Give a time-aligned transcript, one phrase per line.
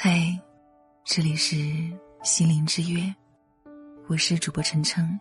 [0.00, 0.32] 嗨，
[1.04, 1.56] 这里是
[2.22, 3.12] 心灵之约，
[4.06, 5.18] 我是主播晨晨。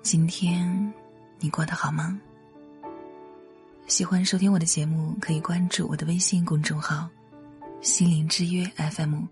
[0.00, 0.94] 今天
[1.40, 2.18] 你过得好吗？
[3.86, 7.06] 喜欢收听我的节目，可以关注我的微信公众号
[7.84, 9.24] “心灵之约 FM”，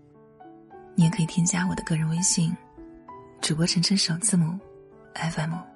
[0.93, 2.55] 你也可以添加我的个人微信
[3.41, 4.59] “主播晨晨首字母
[5.15, 5.72] FM”。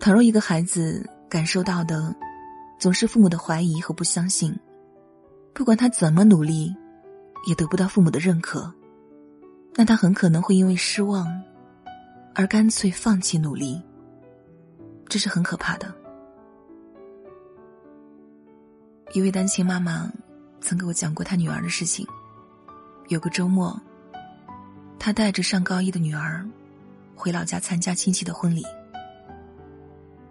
[0.00, 2.16] 倘若一个孩子感受到的
[2.78, 4.58] 总是父母的怀疑和不相信，
[5.52, 6.74] 不管他怎么努力，
[7.46, 8.72] 也得不到父母的认可，
[9.74, 11.28] 那他很可能会因为失望
[12.34, 13.78] 而干脆放弃努力。
[15.06, 15.94] 这是很可怕的。
[19.12, 20.10] 一位单亲妈妈
[20.62, 22.06] 曾给我讲过她女儿的事情。
[23.08, 23.78] 有个周末，
[24.98, 26.48] 她带着上高一的女儿
[27.14, 28.64] 回老家参加亲戚的婚礼。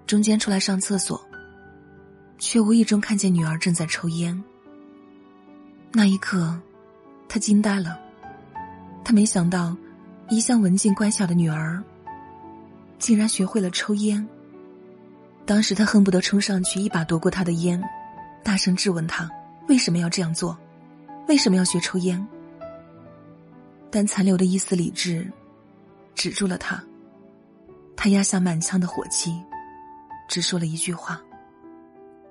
[0.09, 1.23] 中间出来上厕所，
[2.39, 4.43] 却无意中看见女儿正在抽烟。
[5.91, 6.59] 那一刻，
[7.27, 7.99] 他惊呆了。
[9.05, 9.77] 他没想到，
[10.27, 11.79] 一向文静乖巧的女儿，
[12.97, 14.27] 竟然学会了抽烟。
[15.45, 17.79] 当时他恨不得冲上去一把夺过她的烟，
[18.43, 19.29] 大声质问她
[19.67, 20.57] 为什么要这样做，
[21.27, 22.27] 为什么要学抽烟。
[23.91, 25.31] 但残留的一丝理智，
[26.15, 26.83] 止住了他。
[27.95, 29.39] 他压下满腔的火气。
[30.29, 31.19] 只说了一句话：“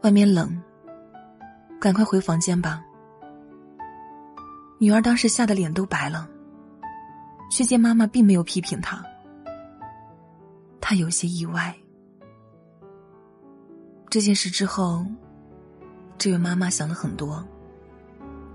[0.02, 0.62] 外面冷，
[1.80, 2.80] 赶快回房间吧。”
[4.78, 6.30] 女儿当时吓得脸都白了，
[7.50, 9.04] 却见妈妈并没有批评她，
[10.80, 11.76] 她有些意外。
[14.08, 15.04] 这件事之后，
[16.16, 17.44] 这位妈妈想了很多。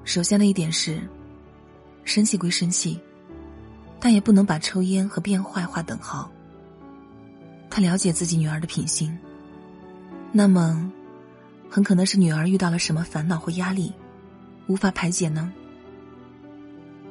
[0.05, 1.01] 首先的一点是，
[2.05, 2.97] 生气归生气，
[3.99, 6.31] 但也不能把抽烟和变坏划等号。
[7.69, 9.13] 她了解自己女儿的品性。
[10.35, 10.91] 那么，
[11.69, 13.93] 很可能是女儿遇到了什么烦恼或压力，
[14.65, 15.53] 无法排解呢？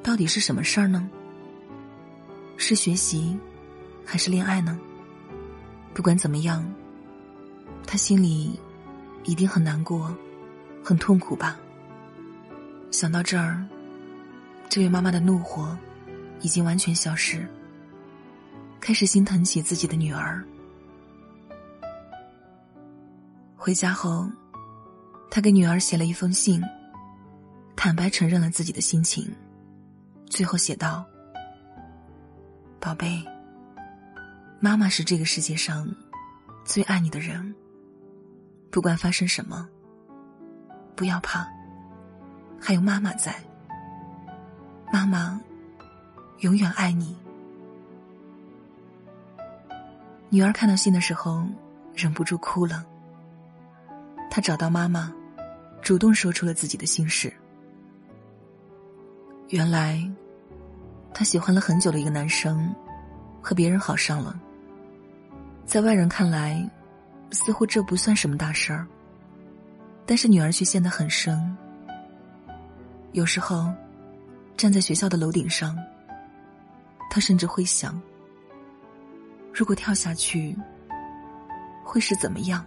[0.03, 1.09] 到底是什么事儿呢？
[2.57, 3.39] 是学习，
[4.05, 4.77] 还是恋爱呢？
[5.95, 6.69] 不管怎么样，
[7.87, 8.59] 她心里
[9.23, 10.13] 一定很难过，
[10.83, 11.57] 很痛苦吧。
[12.91, 13.65] 想到这儿，
[14.69, 15.79] 这位妈妈的怒火
[16.41, 17.47] 已经完全消失，
[18.81, 20.45] 开始心疼起自己的女儿。
[23.65, 24.29] 回家后，
[25.31, 26.61] 他给女儿写了一封信，
[27.77, 29.33] 坦白承认了自己的心情，
[30.27, 31.07] 最后写道
[32.83, 33.25] ：“宝贝，
[34.59, 35.89] 妈妈是这个世界上
[36.65, 37.55] 最爱你的人。
[38.69, 39.69] 不管发生什么，
[40.97, 41.47] 不要怕，
[42.61, 43.33] 还有妈妈在。
[44.93, 45.41] 妈妈
[46.41, 47.17] 永远爱你。”
[50.31, 51.47] 女儿看到信的时候，
[51.95, 52.85] 忍不住哭了。
[54.35, 55.13] 他找到妈妈，
[55.83, 57.31] 主动说出了自己的心事。
[59.51, 60.03] 原来，
[61.13, 62.75] 他喜欢了很久的一个男生，
[63.43, 64.41] 和别人好上了。
[65.67, 66.67] 在外人看来，
[67.31, 68.87] 似乎这不算什么大事儿，
[70.07, 71.55] 但是女儿却陷得很深。
[73.13, 73.71] 有时候，
[74.57, 75.77] 站在学校的楼顶上，
[77.11, 78.01] 她甚至会想：
[79.53, 80.57] 如果跳下去，
[81.85, 82.65] 会是怎么样？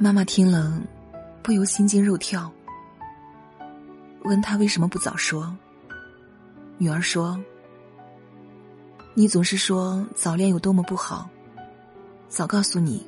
[0.00, 0.80] 妈妈听了，
[1.42, 2.48] 不由心惊肉跳，
[4.22, 5.52] 问他为什么不早说。
[6.76, 7.36] 女儿说
[9.14, 11.28] ：“你总是说早恋有多么不好，
[12.28, 13.04] 早告诉你，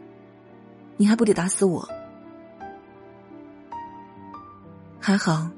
[0.96, 1.88] 你还不得打死我？
[4.98, 5.48] 还好，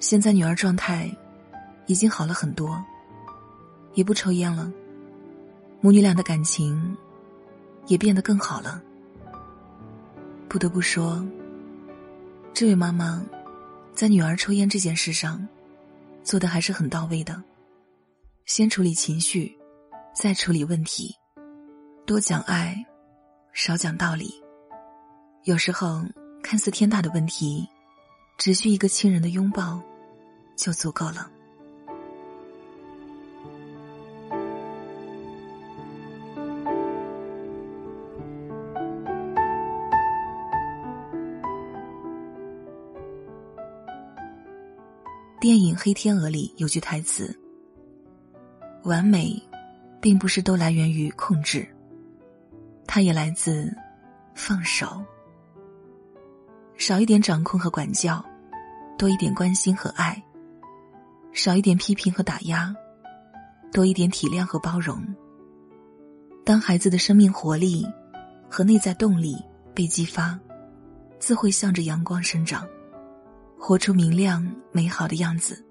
[0.00, 1.08] 现在女儿状态
[1.86, 2.82] 已经好了很多，
[3.94, 4.68] 也不抽烟了，
[5.80, 6.96] 母女俩的感情
[7.86, 8.82] 也变得更好了。”
[10.48, 11.22] 不得不说，
[12.54, 13.22] 这位妈妈
[13.92, 15.46] 在女儿抽烟这件事上
[16.24, 17.42] 做的还是很到位的。
[18.46, 19.54] 先处理情绪，
[20.14, 21.14] 再处理问题，
[22.06, 22.74] 多讲爱，
[23.52, 24.32] 少讲道理。
[25.44, 26.02] 有时候
[26.42, 27.68] 看似天大的问题，
[28.38, 29.82] 只需一个亲人的拥抱
[30.56, 31.30] 就足够了。
[45.48, 47.34] 电影《黑天鹅》里有句台词
[48.84, 49.42] ：“完美，
[49.98, 51.66] 并不是都来源于控制，
[52.86, 53.74] 它也来自
[54.34, 55.02] 放手。
[56.76, 58.22] 少一点掌控和管教，
[58.98, 60.22] 多一点关心和爱；
[61.32, 62.76] 少一点批评和打压，
[63.72, 65.02] 多一点体谅和包容。
[66.44, 67.86] 当孩子的生命活力
[68.50, 69.34] 和内在动力
[69.74, 70.38] 被激发，
[71.18, 72.68] 自会向着阳光生长，
[73.58, 75.67] 活出明亮美好的样子。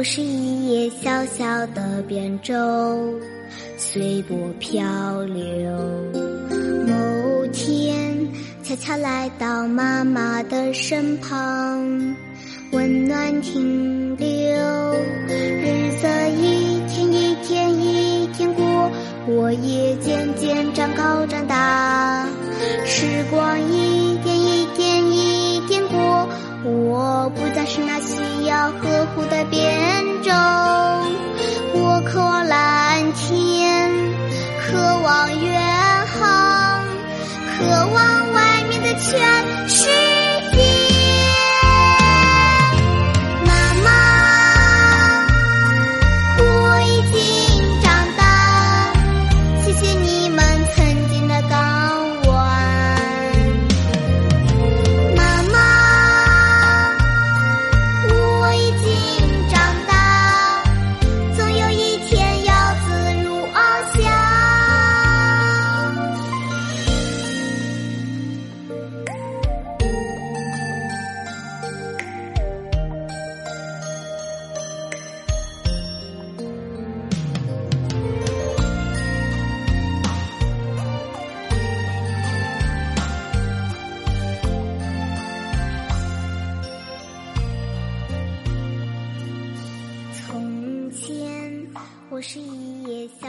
[0.00, 1.44] 我是一叶小小
[1.74, 2.54] 的扁舟，
[3.76, 5.70] 随波漂流。
[6.86, 8.26] 某天，
[8.62, 12.16] 悄悄来到妈妈的身旁，
[12.72, 14.26] 温暖停留。
[15.28, 18.90] 日子一天一天一天过，
[19.26, 22.26] 我也渐渐长高长大。
[22.86, 24.16] 时光一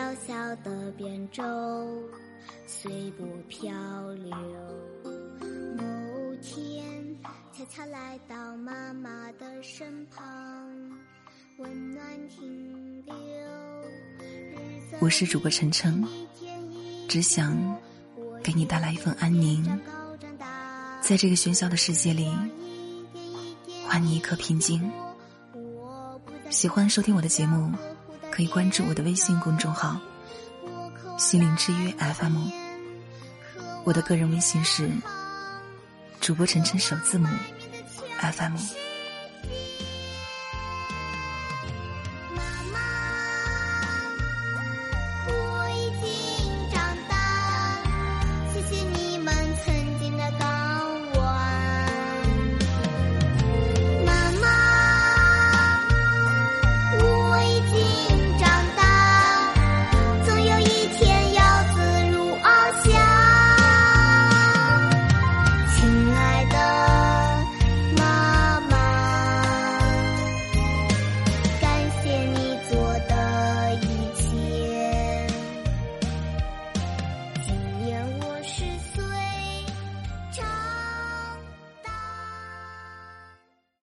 [0.02, 1.44] 小小的扁舟，
[2.66, 3.72] 随波漂
[4.14, 4.36] 流。
[5.78, 6.84] 某天，
[7.54, 10.26] 悄悄来到妈妈的身旁，
[11.60, 13.16] 温暖停留。
[15.00, 16.04] 我是主播晨晨，
[17.08, 17.56] 只想
[18.42, 19.64] 给你带来一份安宁，
[21.00, 22.28] 在这个喧嚣的世界里，
[23.88, 24.92] 还你一颗平静。
[26.50, 27.72] 喜欢收听我的节目。
[28.32, 30.00] 可以关注我的微信公众号
[31.20, 32.48] “心灵之约 FM”，
[33.84, 34.90] 我的个人微信是
[36.22, 37.28] 主播晨晨首字母
[38.20, 38.91] FM。